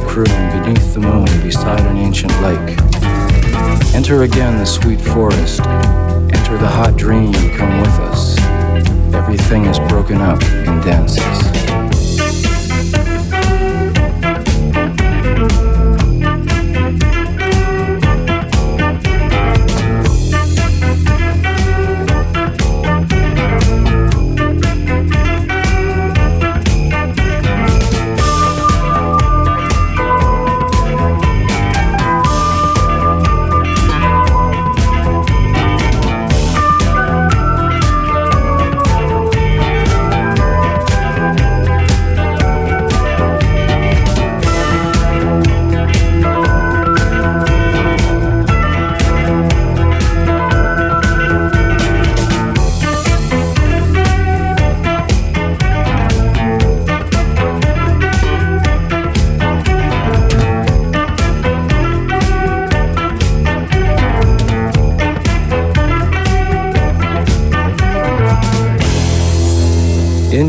[0.00, 2.78] Beneath the moon beside an ancient lake.
[3.94, 8.38] Enter again the sweet forest, enter the hot dream, come with us.
[9.14, 11.49] Everything is broken up in dances.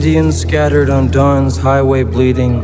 [0.02, 2.62] Indians scattered on dawn's highway bleeding,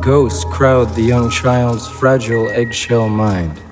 [0.00, 3.65] ghosts crowd the young child's fragile eggshell mind.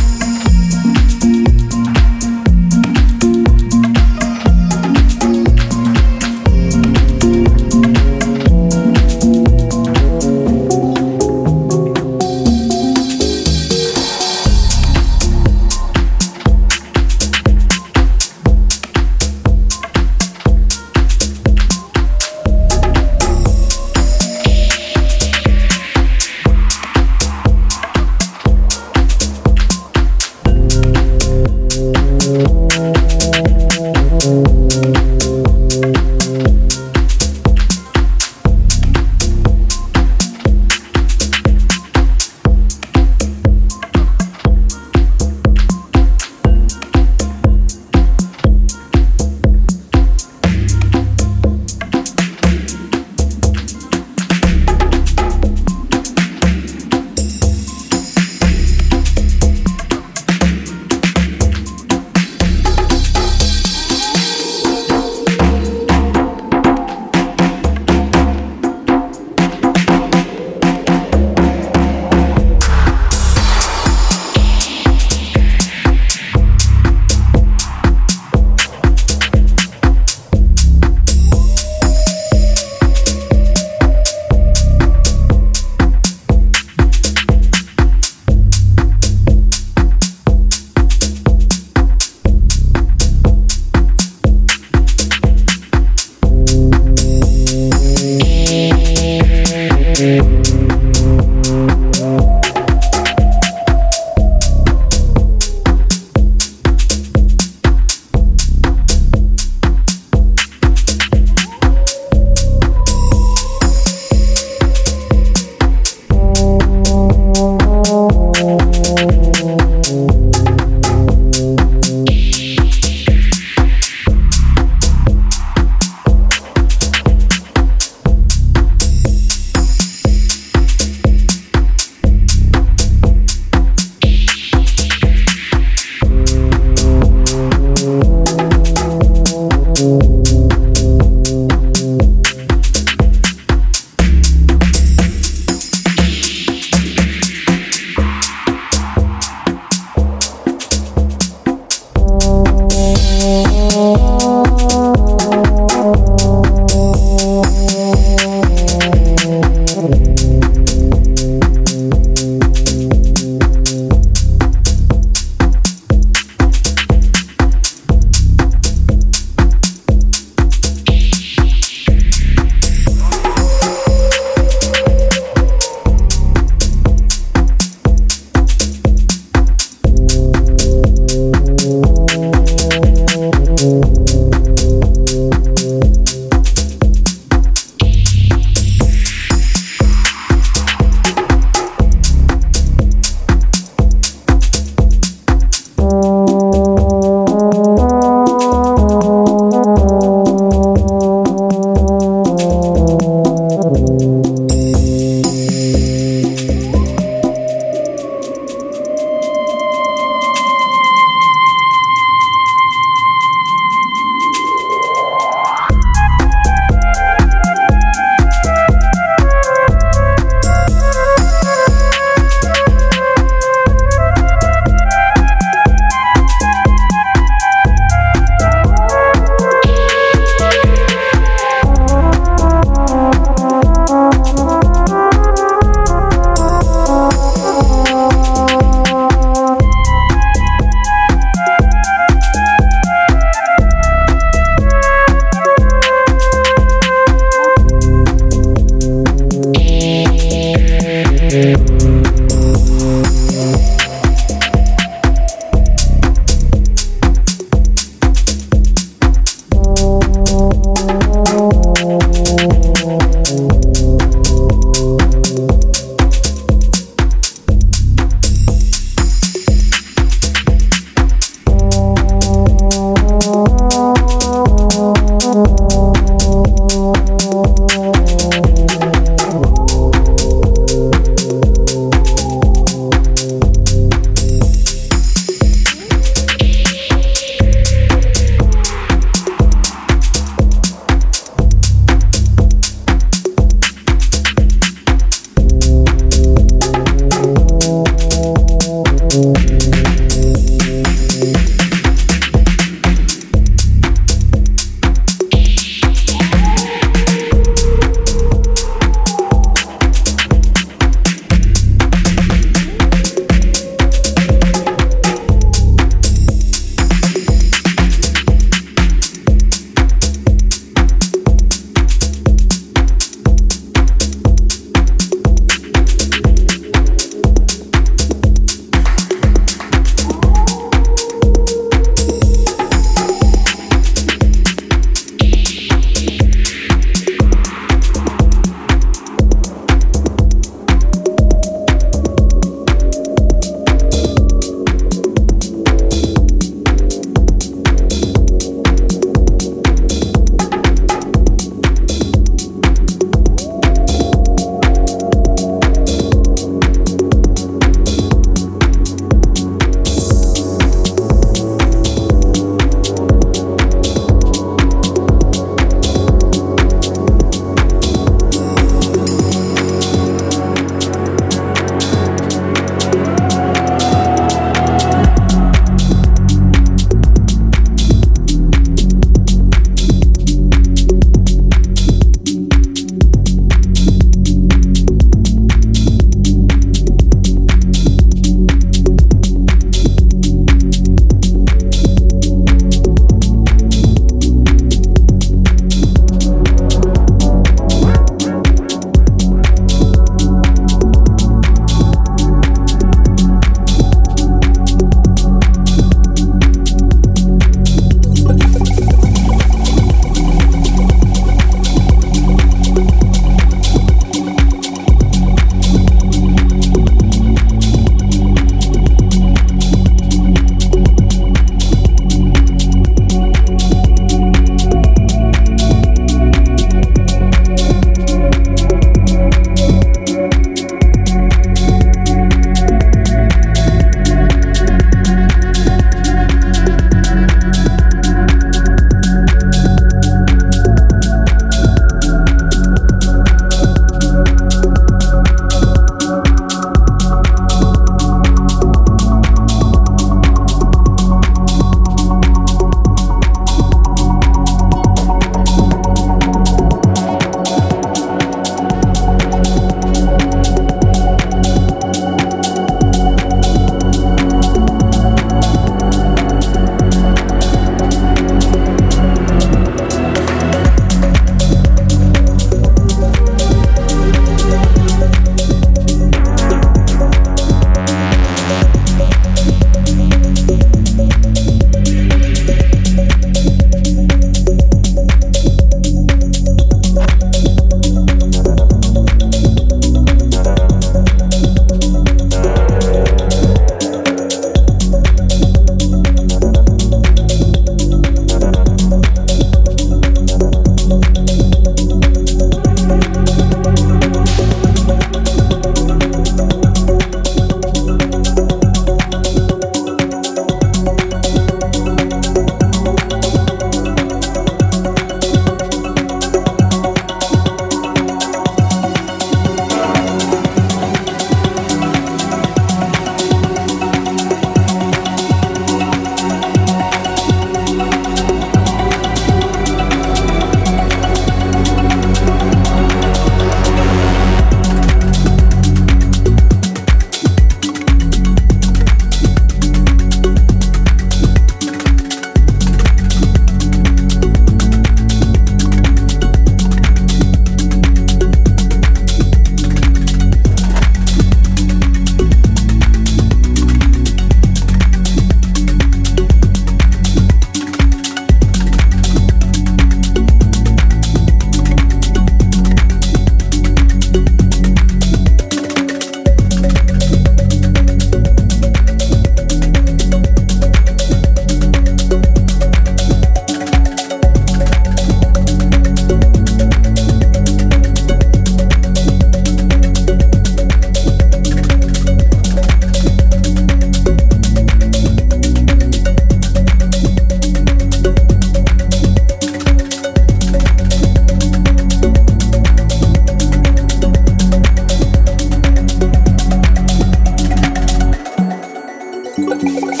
[599.80, 600.00] Thank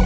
[0.00, 0.05] you.